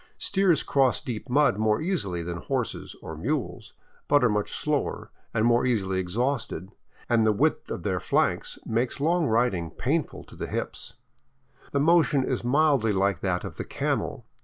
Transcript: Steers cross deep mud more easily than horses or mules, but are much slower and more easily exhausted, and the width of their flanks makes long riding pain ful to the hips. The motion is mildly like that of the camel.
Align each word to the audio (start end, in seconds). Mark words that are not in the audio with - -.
Steers 0.17 0.63
cross 0.63 0.99
deep 0.99 1.29
mud 1.29 1.59
more 1.59 1.79
easily 1.79 2.23
than 2.23 2.37
horses 2.39 2.95
or 3.03 3.15
mules, 3.15 3.73
but 4.07 4.23
are 4.23 4.29
much 4.29 4.51
slower 4.51 5.11
and 5.31 5.45
more 5.45 5.63
easily 5.63 5.99
exhausted, 5.99 6.71
and 7.07 7.23
the 7.23 7.31
width 7.31 7.69
of 7.69 7.83
their 7.83 7.99
flanks 7.99 8.57
makes 8.65 8.99
long 8.99 9.27
riding 9.27 9.69
pain 9.69 10.03
ful 10.03 10.23
to 10.23 10.35
the 10.35 10.47
hips. 10.47 10.95
The 11.71 11.79
motion 11.81 12.23
is 12.25 12.43
mildly 12.43 12.93
like 12.93 13.19
that 13.19 13.43
of 13.43 13.57
the 13.57 13.63
camel. 13.63 14.25